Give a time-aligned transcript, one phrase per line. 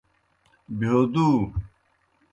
[0.77, 1.27] بہیو دُو۔